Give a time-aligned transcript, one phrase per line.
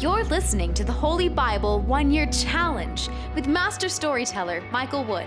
[0.00, 5.26] You're listening to the Holy Bible One Year Challenge with Master Storyteller Michael Wood,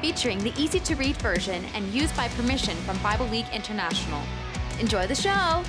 [0.00, 4.20] featuring the easy to read version and used by permission from Bible League International.
[4.80, 5.62] Enjoy the show!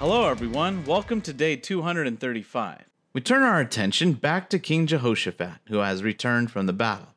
[0.00, 0.84] Hello, everyone.
[0.84, 2.84] Welcome to day 235.
[3.12, 7.14] We turn our attention back to King Jehoshaphat, who has returned from the battle.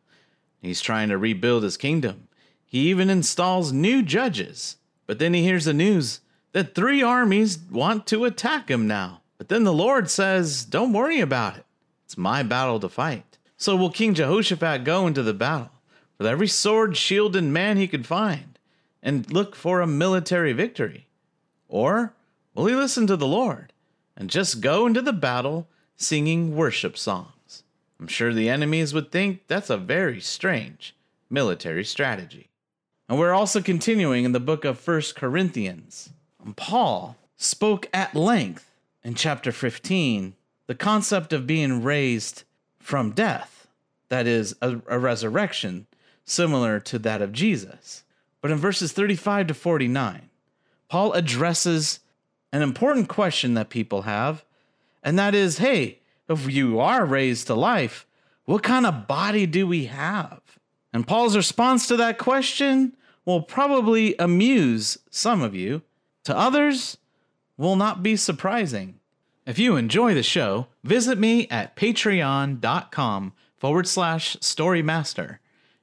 [0.61, 2.27] He's trying to rebuild his kingdom.
[2.63, 4.77] He even installs new judges.
[5.07, 6.19] But then he hears the news
[6.51, 9.21] that three armies want to attack him now.
[9.37, 11.65] But then the Lord says, Don't worry about it.
[12.05, 13.37] It's my battle to fight.
[13.57, 15.71] So will King Jehoshaphat go into the battle
[16.17, 18.59] with every sword, shield, and man he could find
[19.01, 21.07] and look for a military victory?
[21.67, 22.13] Or
[22.53, 23.73] will he listen to the Lord
[24.15, 27.63] and just go into the battle singing worship songs?
[27.99, 30.95] I'm sure the enemies would think that's a very strange
[31.29, 32.49] military strategy.
[33.07, 36.09] And we're also continuing in the book of First Corinthians.
[36.55, 38.64] Paul spoke at length
[39.05, 40.33] in chapter 15
[40.67, 42.43] the concept of being raised
[42.79, 43.67] from death,
[44.09, 45.85] that is, a, a resurrection
[46.23, 48.03] similar to that of Jesus.
[48.41, 50.29] But in verses 35 to 49,
[50.89, 51.99] Paul addresses
[52.51, 54.43] an important question that people have,
[55.03, 58.07] and that is hey, if you are raised to life,
[58.45, 60.41] what kind of body do we have?
[60.91, 65.83] And Paul's response to that question will probably amuse some of you.
[66.23, 66.97] To others,
[67.57, 68.99] will not be surprising.
[69.45, 75.37] If you enjoy the show, visit me at patreon.com forward slash storymaster.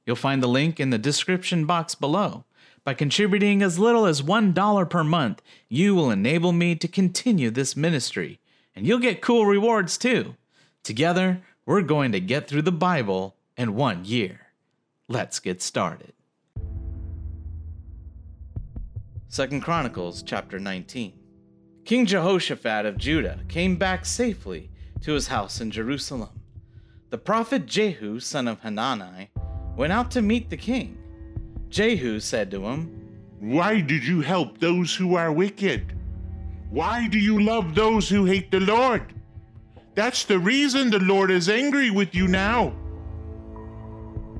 [0.05, 2.43] You'll find the link in the description box below.
[2.83, 7.77] By contributing as little as $1 per month, you will enable me to continue this
[7.77, 8.41] ministry,
[8.75, 10.35] and you'll get cool rewards too.
[10.83, 14.47] Together, we're going to get through the Bible in one year.
[15.07, 16.11] Let's get started.
[19.29, 21.22] Second Chronicles chapter 19.
[21.85, 24.69] King Jehoshaphat of Judah came back safely
[25.01, 26.29] to his house in Jerusalem.
[27.09, 29.29] The prophet Jehu, son of Hanani,
[29.75, 30.97] went out to meet the king.
[31.67, 33.09] Jehu said to him,
[33.39, 35.93] Why did you help those who are wicked?
[36.69, 39.13] Why do you love those who hate the Lord?
[39.93, 42.73] That's the reason the Lord is angry with you now.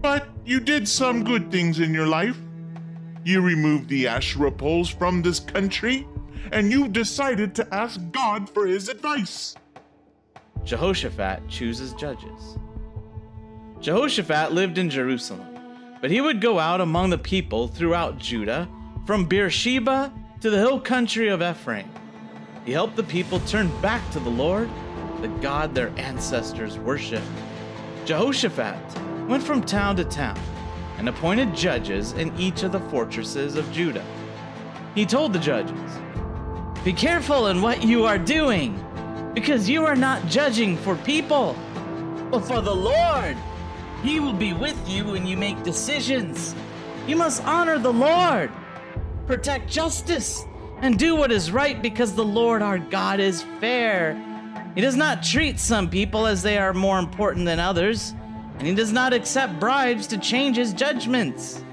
[0.01, 2.37] But you did some good things in your life.
[3.25, 6.07] You removed the Asherah poles from this country,
[6.51, 9.55] and you decided to ask God for his advice.
[10.63, 12.57] Jehoshaphat chooses judges.
[13.79, 15.57] Jehoshaphat lived in Jerusalem,
[16.01, 18.67] but he would go out among the people throughout Judah,
[19.05, 21.89] from Beersheba to the hill country of Ephraim.
[22.65, 24.69] He helped the people turn back to the Lord,
[25.21, 27.25] the God their ancestors worshiped.
[28.05, 30.39] Jehoshaphat went from town to town
[30.97, 34.05] and appointed judges in each of the fortresses of Judah.
[34.95, 35.99] He told the judges,
[36.83, 38.83] Be careful in what you are doing,
[39.33, 41.55] because you are not judging for people,
[42.29, 43.37] but for the Lord.
[44.03, 46.53] He will be with you when you make decisions.
[47.07, 48.51] You must honor the Lord,
[49.27, 50.43] protect justice,
[50.81, 54.21] and do what is right because the Lord our God is fair.
[54.75, 58.13] He does not treat some people as they are more important than others
[58.57, 61.63] and he does not accept bribes to change his judgments.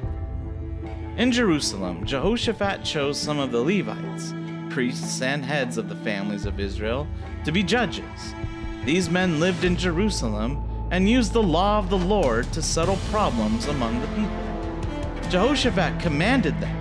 [1.16, 4.32] In Jerusalem, Jehoshaphat chose some of the Levites,
[4.70, 7.06] priests and heads of the families of Israel,
[7.44, 8.34] to be judges.
[8.84, 13.66] These men lived in Jerusalem and used the law of the Lord to settle problems
[13.66, 15.30] among the people.
[15.30, 16.76] Jehoshaphat commanded them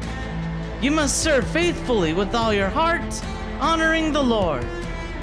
[0.81, 3.21] You must serve faithfully with all your heart,
[3.59, 4.65] honoring the Lord.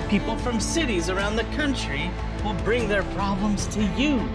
[0.08, 2.10] People from cities around the country
[2.44, 4.28] will bring their problems to you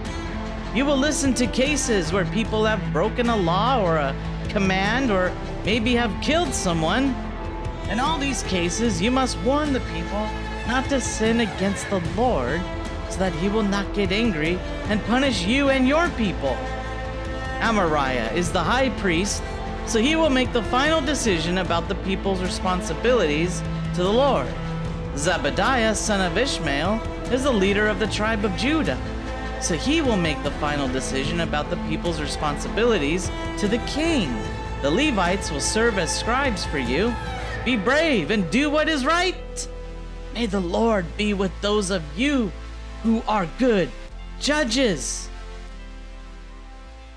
[0.74, 4.16] you will listen to cases where people have broken a law or a
[4.48, 5.30] command or
[5.66, 7.14] maybe have killed someone.
[7.92, 10.26] In all these cases, you must warn the people
[10.66, 12.62] not to sin against the Lord
[13.10, 14.58] so that he will not get angry
[14.88, 16.56] and punish you and your people.
[17.60, 19.42] Amariah is the high priest,
[19.84, 23.62] so he will make the final decision about the people's responsibilities
[23.94, 24.48] to the Lord.
[25.14, 26.94] Zebadiah, son of Ishmael,
[27.30, 28.98] is the leader of the tribe of Judah
[29.60, 34.28] so he will make the final decision about the people's responsibilities to the king.
[34.82, 37.14] The Levites will serve as scribes for you.
[37.64, 39.68] Be brave and do what is right.
[40.34, 42.50] May the Lord be with those of you
[43.02, 43.88] who are good
[44.40, 45.28] judges.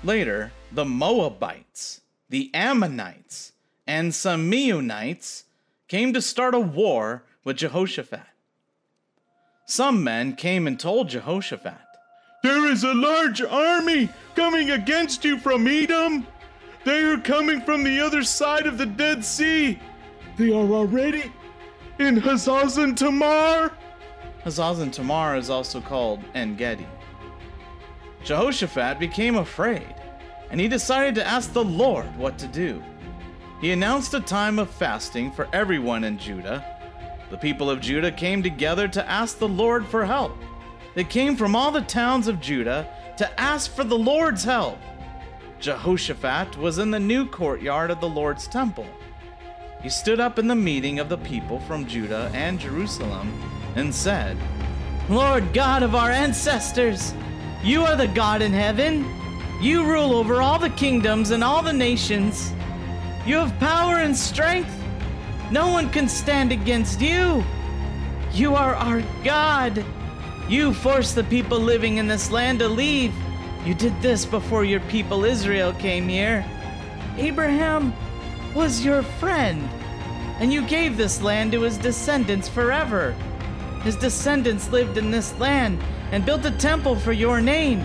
[0.04, 3.52] Later, the Moabites, the Ammonites,
[3.88, 5.44] and some Meunites
[5.88, 8.20] came to start a war with Jehoshaphat.
[9.64, 11.80] Some men came and told Jehoshaphat,
[12.44, 16.24] there is a large army coming against you from Edom.
[16.84, 19.80] They are coming from the other side of the Dead Sea.
[20.36, 21.32] They are already
[21.98, 23.72] in Hazazon Tamar.
[24.44, 26.86] Hazazon Tamar is also called En Gedi.
[28.22, 29.94] Jehoshaphat became afraid,
[30.50, 32.82] and he decided to ask the Lord what to do.
[33.62, 36.62] He announced a time of fasting for everyone in Judah.
[37.30, 40.36] The people of Judah came together to ask the Lord for help.
[40.94, 42.86] They came from all the towns of Judah
[43.16, 44.78] to ask for the Lord's help.
[45.60, 48.86] Jehoshaphat was in the new courtyard of the Lord's temple.
[49.82, 53.32] He stood up in the meeting of the people from Judah and Jerusalem
[53.76, 54.36] and said,
[55.08, 57.14] Lord God of our ancestors,
[57.62, 59.04] you are the God in heaven.
[59.60, 62.52] You rule over all the kingdoms and all the nations.
[63.24, 64.70] You have power and strength.
[65.50, 67.44] No one can stand against you.
[68.32, 69.84] You are our God.
[70.48, 73.14] You forced the people living in this land to leave.
[73.64, 76.44] You did this before your people Israel came here.
[77.16, 77.92] Abraham
[78.56, 79.68] was your friend,
[80.40, 83.12] and you gave this land to his descendants forever.
[83.82, 85.78] His descendants lived in this land
[86.10, 87.80] and built a temple for your name.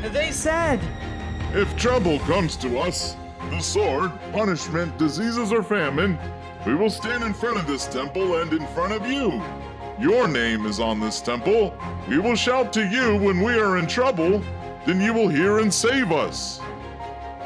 [0.00, 0.80] They said,
[1.52, 3.14] If trouble comes to us,
[3.50, 6.18] the sword, punishment, diseases, or famine,
[6.66, 9.42] we will stand in front of this temple and in front of you.
[10.00, 11.76] Your name is on this temple.
[12.08, 14.42] We will shout to you when we are in trouble,
[14.86, 16.58] then you will hear and save us.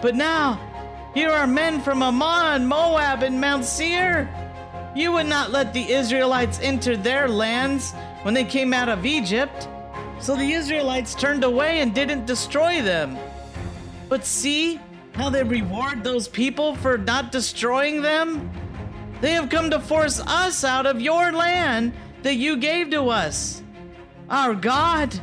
[0.00, 0.69] But now,
[1.14, 4.28] here are men from Ammon, Moab, and Mount Seir.
[4.94, 7.92] You would not let the Israelites enter their lands
[8.22, 9.68] when they came out of Egypt.
[10.20, 13.18] So the Israelites turned away and didn't destroy them.
[14.08, 14.80] But see
[15.14, 18.50] how they reward those people for not destroying them?
[19.20, 21.92] They have come to force us out of your land
[22.22, 23.62] that you gave to us.
[24.28, 25.18] Our God,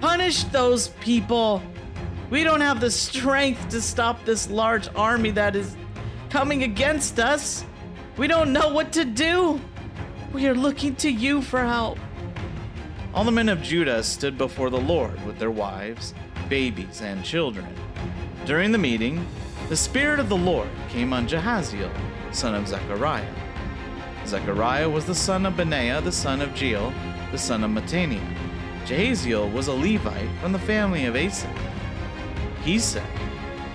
[0.00, 1.62] punish those people.
[2.32, 5.76] We don't have the strength to stop this large army that is
[6.30, 7.62] coming against us.
[8.16, 9.60] We don't know what to do.
[10.32, 11.98] We are looking to you for help.
[13.12, 16.14] All the men of Judah stood before the Lord with their wives,
[16.48, 17.66] babies, and children.
[18.46, 19.26] During the meeting,
[19.68, 21.92] the Spirit of the Lord came on Jehaziel,
[22.30, 23.34] son of Zechariah.
[24.24, 26.94] Zechariah was the son of Benaiah, the son of Jeiel,
[27.30, 28.36] the son of Mattaniah.
[28.86, 31.71] Jehaziel was a Levite from the family of Asaph.
[32.64, 33.06] He said,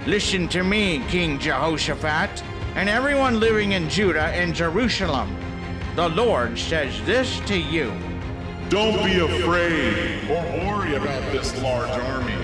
[0.05, 2.43] Listen to me, King Jehoshaphat,
[2.75, 5.35] and everyone living in Judah and Jerusalem.
[5.95, 7.91] The Lord says this to you
[8.69, 12.37] Don't be afraid or worry about this large army,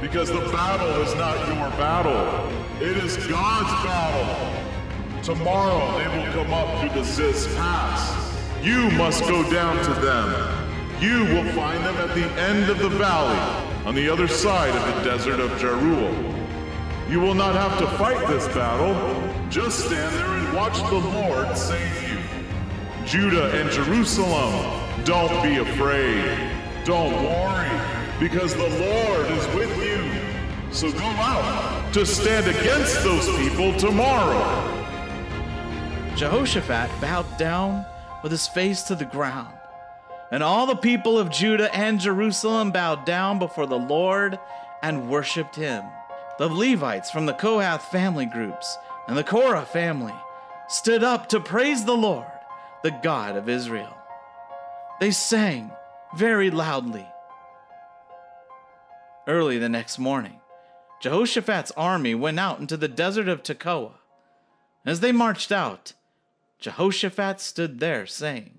[0.00, 2.52] because the battle is not your battle.
[2.82, 5.22] It is God's battle.
[5.22, 8.36] Tomorrow they will come up through the Ziz Pass.
[8.62, 10.56] You must go down to them.
[11.00, 14.96] You will find them at the end of the valley, on the other side of
[14.96, 16.12] the desert of Jeruel.
[17.08, 18.92] You will not have to fight this battle.
[19.48, 22.18] Just stand there and watch the Lord save you.
[23.06, 26.36] Judah and Jerusalem, don't be afraid.
[26.84, 27.70] Don't worry,
[28.18, 30.72] because the Lord is with you.
[30.72, 34.72] So go out to stand against those people tomorrow.
[36.16, 37.86] Jehoshaphat bowed down
[38.24, 39.55] with his face to the ground.
[40.30, 44.38] And all the people of Judah and Jerusalem bowed down before the Lord
[44.82, 45.84] and worshiped him.
[46.38, 48.76] The Levites from the Kohath family groups
[49.06, 50.14] and the Korah family
[50.68, 52.26] stood up to praise the Lord,
[52.82, 53.96] the God of Israel.
[55.00, 55.70] They sang
[56.16, 57.06] very loudly.
[59.26, 60.40] Early the next morning,
[61.00, 63.92] Jehoshaphat's army went out into the desert of Tekoa.
[64.84, 65.92] As they marched out,
[66.58, 68.55] Jehoshaphat stood there saying,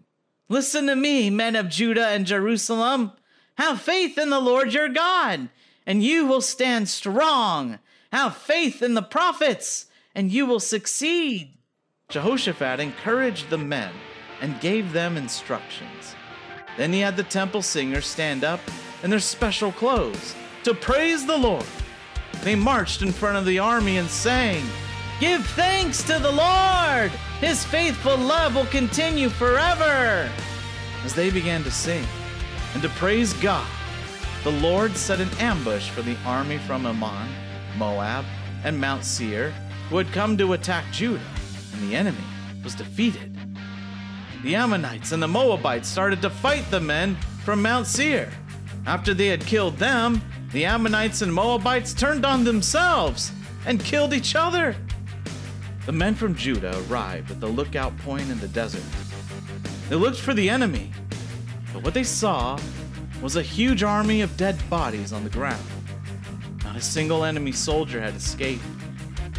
[0.49, 3.11] Listen to me, men of Judah and Jerusalem.
[3.57, 5.49] Have faith in the Lord your God,
[5.85, 7.79] and you will stand strong.
[8.11, 11.57] Have faith in the prophets, and you will succeed.
[12.09, 13.91] Jehoshaphat encouraged the men
[14.39, 16.15] and gave them instructions.
[16.77, 18.61] Then he had the temple singers stand up
[19.03, 21.65] in their special clothes to praise the Lord.
[22.43, 24.63] They marched in front of the army and sang,
[25.19, 27.11] Give thanks to the Lord!
[27.39, 30.29] His faithful love will continue forever!
[31.03, 32.05] As they began to sing
[32.73, 33.67] and to praise God,
[34.43, 37.29] the Lord set an ambush for the army from Ammon,
[37.77, 38.25] Moab,
[38.63, 39.53] and Mount Seir
[39.89, 41.21] who had come to attack Judah,
[41.73, 42.23] and the enemy
[42.63, 43.37] was defeated.
[44.43, 48.29] The Ammonites and the Moabites started to fight the men from Mount Seir.
[48.85, 50.21] After they had killed them,
[50.51, 53.31] the Ammonites and Moabites turned on themselves
[53.65, 54.75] and killed each other.
[55.87, 58.83] The men from Judah arrived at the lookout point in the desert.
[59.87, 60.91] They looked for the enemy,
[61.71, 62.59] but what they saw
[63.21, 65.63] was a huge army of dead bodies on the ground.
[66.65, 68.65] Not a single enemy soldier had escaped.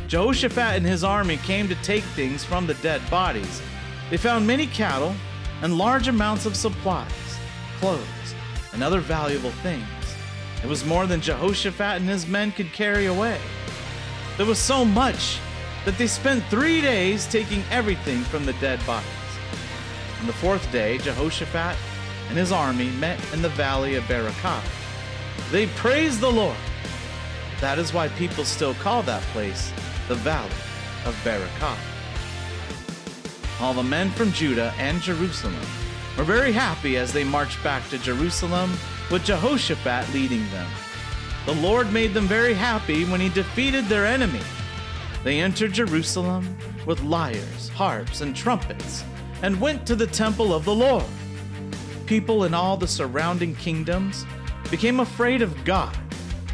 [0.06, 3.60] Jehoshaphat and his army came to take things from the dead bodies.
[4.08, 5.14] They found many cattle
[5.60, 7.12] and large amounts of supplies.
[7.78, 8.34] clothes,
[8.72, 9.86] and other valuable things.
[10.64, 13.38] It was more than Jehoshaphat and his men could carry away.
[14.38, 15.40] There was so much
[15.84, 19.08] that they spent three days taking everything from the dead bodies.
[20.20, 21.76] On the fourth day, Jehoshaphat
[22.28, 24.62] and his army met in the valley of Berakah.
[25.50, 26.56] They praised the Lord.
[27.60, 29.72] That is why people still call that place
[30.08, 30.50] the Valley
[31.04, 31.76] of Berakah.
[33.60, 35.66] All the men from Judah and Jerusalem
[36.16, 38.72] were very happy as they marched back to Jerusalem
[39.10, 40.70] with Jehoshaphat leading them.
[41.46, 44.42] The Lord made them very happy when he defeated their enemy.
[45.24, 46.56] They entered Jerusalem
[46.86, 49.04] with lyres, harps, and trumpets
[49.42, 51.04] and went to the temple of the Lord.
[52.06, 54.24] People in all the surrounding kingdoms
[54.70, 55.96] became afraid of God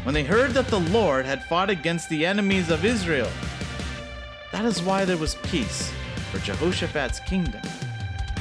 [0.03, 3.29] when they heard that the Lord had fought against the enemies of Israel.
[4.51, 5.91] That is why there was peace
[6.31, 7.61] for Jehoshaphat's kingdom,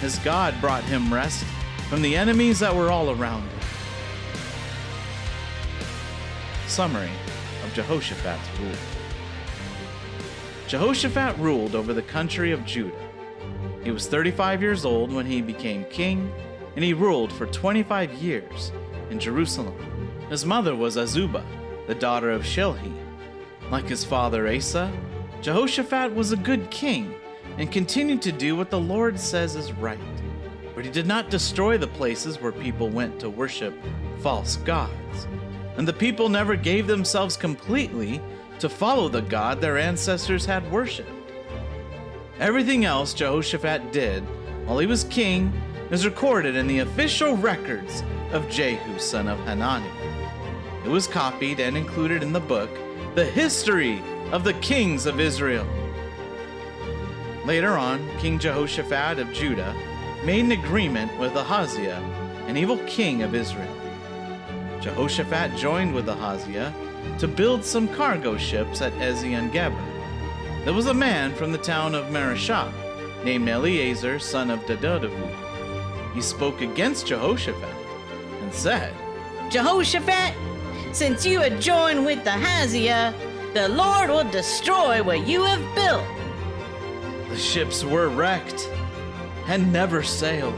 [0.03, 1.45] as God brought him rest
[1.89, 3.61] from the enemies that were all around him.
[6.67, 7.11] Summary
[7.65, 8.94] of Jehoshaphat's rule
[10.67, 13.09] Jehoshaphat ruled over the country of Judah.
[13.83, 16.33] He was 35 years old when he became king,
[16.75, 18.73] and he ruled for 25 years
[19.11, 19.75] in Jerusalem.
[20.31, 21.45] His mother was Azubah,
[21.87, 22.95] the daughter of Shilhi.
[23.71, 24.91] Like his father Asa,
[25.43, 27.15] Jehoshaphat was a good king
[27.59, 29.99] and continued to do what the Lord says is right.
[30.75, 33.75] But he did not destroy the places where people went to worship
[34.21, 35.29] false gods.
[35.77, 38.21] And the people never gave themselves completely
[38.59, 41.11] to follow the God their ancestors had worshiped.
[42.41, 44.23] Everything else Jehoshaphat did
[44.67, 45.53] while he was king
[45.91, 49.91] is recorded in the official records of Jehu, son of Hanani.
[50.85, 52.71] It was copied and included in the book,
[53.15, 55.67] The History of the Kings of Israel.
[57.45, 59.75] Later on, King Jehoshaphat of Judah
[60.25, 62.01] made an agreement with Ahaziah,
[62.47, 63.75] an evil king of Israel.
[64.81, 66.75] Jehoshaphat joined with Ahaziah
[67.19, 69.83] to build some cargo ships at Ezion Geber.
[70.65, 72.73] There was a man from the town of Mareshah
[73.25, 76.15] named Eleazar, son of Dododavu.
[76.15, 77.75] He spoke against Jehoshaphat
[78.41, 78.95] and said,
[79.51, 80.35] Jehoshaphat,
[80.93, 83.15] since you had joined with Ahaziah,
[83.53, 86.05] the Lord will destroy what you have built.
[87.29, 88.69] The ships were wrecked
[89.47, 90.55] and never sailed.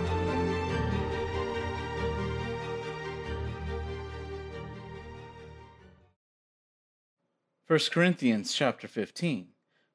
[7.66, 9.48] First Corinthians chapter 15,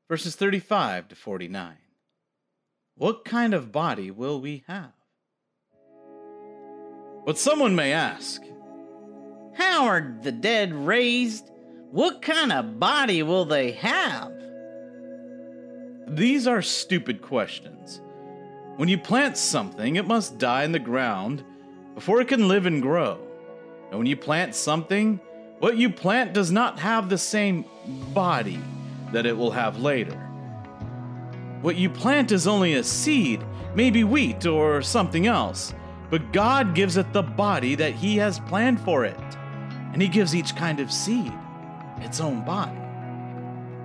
[0.10, 1.78] verses 35 to 49.
[2.98, 4.92] What kind of body will we have?
[7.26, 8.44] But someone may ask,
[9.54, 11.50] How are the dead raised?
[11.92, 14.34] What kind of body will they have?
[16.10, 18.02] These are stupid questions.
[18.76, 21.46] When you plant something, it must die in the ground
[21.96, 23.18] before it can live and grow.
[23.92, 25.22] And when you plant something,
[25.62, 27.66] what you plant does not have the same
[28.16, 28.60] body
[29.12, 30.18] that it will have later.
[31.62, 35.76] What you plant is only a seed, maybe wheat or something else,
[36.10, 39.20] but God gives it the body that He has planned for it.
[39.94, 41.32] And He gives each kind of seed
[41.98, 42.82] its own body.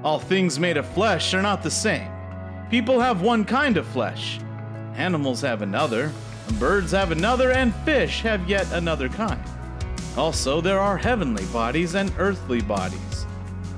[0.02, 2.10] All things made of flesh are not the same.
[2.70, 4.40] People have one kind of flesh,
[4.94, 6.10] animals have another,
[6.58, 9.44] birds have another, and fish have yet another kind.
[10.16, 13.26] Also, there are heavenly bodies and earthly bodies.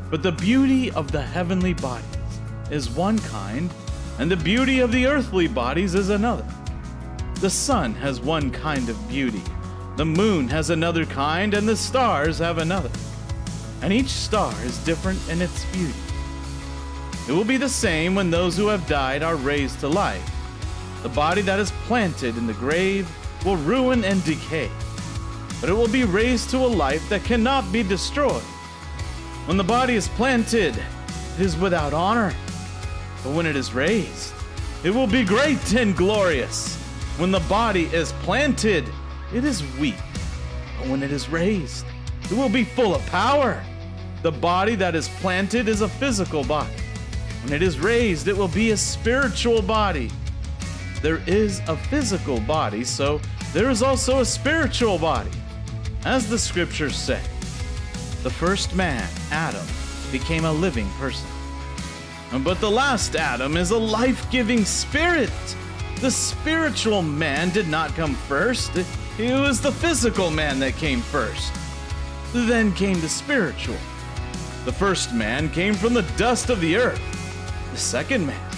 [0.08, 2.06] But the beauty of the heavenly bodies
[2.70, 3.68] is one kind,
[4.20, 6.46] and the beauty of the earthly bodies is another.
[7.40, 9.42] The sun has one kind of beauty,
[9.96, 12.90] the moon has another kind, and the stars have another.
[13.82, 15.98] And each star is different in its beauty.
[17.28, 20.30] It will be the same when those who have died are raised to life.
[21.02, 23.10] The body that is planted in the grave
[23.44, 24.70] will ruin and decay
[25.60, 28.42] but it will be raised to a life that cannot be destroyed.
[29.46, 32.34] When the body is planted, it is without honor,
[33.24, 34.32] but when it is raised,
[34.84, 36.76] it will be great and glorious.
[37.16, 38.88] When the body is planted,
[39.34, 39.96] it is weak,
[40.78, 41.86] but when it is raised,
[42.24, 43.62] it will be full of power.
[44.22, 46.72] The body that is planted is a physical body.
[47.42, 50.10] When it is raised, it will be a spiritual body.
[51.02, 53.20] There is a physical body, so
[53.52, 55.30] there is also a spiritual body.
[56.04, 57.20] As the scriptures say,
[58.22, 59.66] the first man, Adam,
[60.12, 61.28] became a living person.
[62.44, 65.32] But the last Adam is a life giving spirit.
[66.00, 71.52] The spiritual man did not come first, it was the physical man that came first.
[72.32, 73.76] Then came the spiritual.
[74.64, 77.00] The first man came from the dust of the earth,
[77.72, 78.50] the second man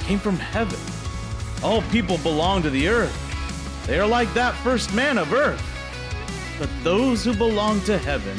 [0.00, 0.78] came from heaven.
[1.62, 3.16] All people belong to the earth
[3.86, 5.75] They are like that first man of earth.
[6.58, 8.36] But those who belong to heaven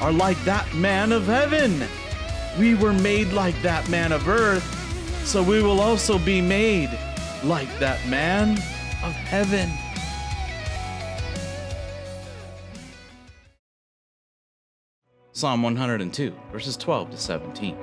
[0.00, 1.82] are like that man of heaven.
[2.58, 4.64] We were made like that man of earth,
[5.26, 6.90] so we will also be made
[7.44, 8.52] like that man
[9.04, 9.70] of heaven.
[15.32, 17.76] Psalm 102, verses 12 to 17.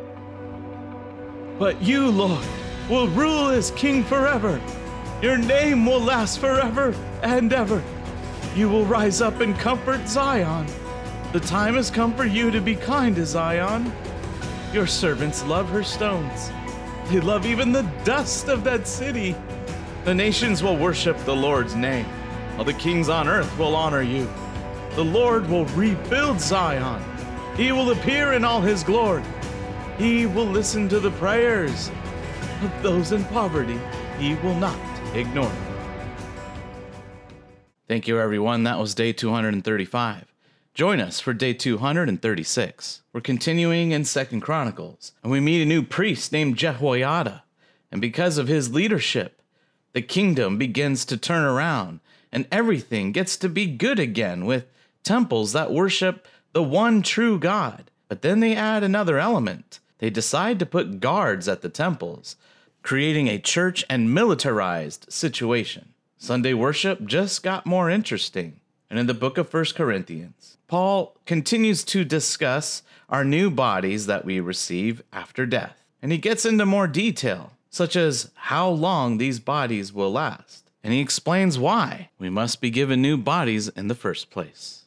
[1.57, 2.45] But you, Lord,
[2.89, 4.59] will rule as king forever.
[5.21, 7.81] Your name will last forever and ever.
[8.55, 10.65] You will rise up and comfort Zion.
[11.33, 13.91] The time has come for you to be kind to Zion.
[14.71, 16.51] Your servants love her stones.
[17.07, 19.35] They love even the dust of that city.
[20.05, 22.05] The nations will worship the Lord's name,
[22.55, 24.29] while the kings on earth will honor you.
[24.91, 27.03] The Lord will rebuild Zion.
[27.57, 29.23] He will appear in all his glory.
[29.97, 31.91] He will listen to the prayers
[32.61, 33.79] of those in poverty.
[34.17, 34.79] He will not
[35.13, 35.64] ignore them.
[37.87, 38.63] Thank you, everyone.
[38.63, 40.33] That was day 235.
[40.73, 43.03] Join us for day 236.
[43.13, 47.43] We're continuing in Second Chronicles, and we meet a new priest named Jehoiada.
[47.91, 49.39] And because of his leadership,
[49.93, 51.99] the kingdom begins to turn around,
[52.31, 54.65] and everything gets to be good again with
[55.03, 57.91] temples that worship the one true God.
[58.07, 59.79] But then they add another element.
[59.99, 62.35] They decide to put guards at the temples,
[62.81, 65.89] creating a church and militarized situation.
[66.17, 68.59] Sunday worship just got more interesting.
[68.89, 74.25] And in the book of 1 Corinthians, Paul continues to discuss our new bodies that
[74.25, 75.83] we receive after death.
[76.01, 80.69] And he gets into more detail, such as how long these bodies will last.
[80.83, 84.85] And he explains why we must be given new bodies in the first place.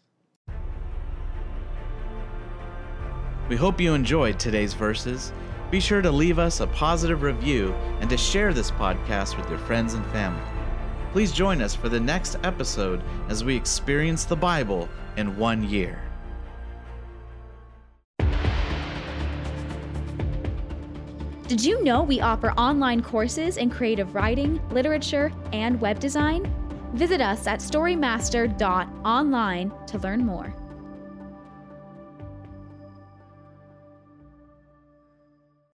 [3.48, 5.32] We hope you enjoyed today's verses.
[5.70, 9.58] Be sure to leave us a positive review and to share this podcast with your
[9.58, 10.57] friends and family.
[11.18, 16.00] Please join us for the next episode as we experience the Bible in one year.
[21.48, 26.48] Did you know we offer online courses in creative writing, literature, and web design?
[26.92, 30.54] Visit us at storymaster.online to learn more.